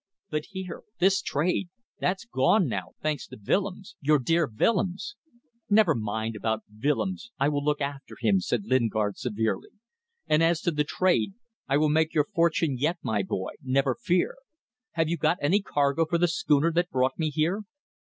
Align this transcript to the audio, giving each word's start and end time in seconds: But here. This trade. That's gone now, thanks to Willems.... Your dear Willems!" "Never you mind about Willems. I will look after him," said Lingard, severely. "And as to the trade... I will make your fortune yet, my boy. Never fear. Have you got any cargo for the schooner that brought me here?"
But 0.31 0.45
here. 0.49 0.81
This 0.97 1.21
trade. 1.21 1.69
That's 1.99 2.25
gone 2.25 2.67
now, 2.67 2.93
thanks 3.03 3.27
to 3.27 3.37
Willems.... 3.47 3.95
Your 4.01 4.17
dear 4.17 4.47
Willems!" 4.49 5.15
"Never 5.69 5.93
you 5.95 6.01
mind 6.01 6.35
about 6.35 6.63
Willems. 6.83 7.29
I 7.37 7.49
will 7.49 7.63
look 7.63 7.81
after 7.81 8.15
him," 8.19 8.39
said 8.39 8.65
Lingard, 8.65 9.19
severely. 9.19 9.69
"And 10.25 10.41
as 10.41 10.59
to 10.61 10.71
the 10.71 10.83
trade... 10.83 11.35
I 11.67 11.77
will 11.77 11.89
make 11.89 12.15
your 12.15 12.25
fortune 12.33 12.79
yet, 12.79 12.97
my 13.03 13.21
boy. 13.21 13.51
Never 13.61 13.93
fear. 13.93 14.37
Have 14.93 15.07
you 15.07 15.17
got 15.17 15.37
any 15.39 15.61
cargo 15.61 16.07
for 16.07 16.17
the 16.17 16.27
schooner 16.27 16.71
that 16.71 16.89
brought 16.89 17.19
me 17.19 17.29
here?" 17.29 17.61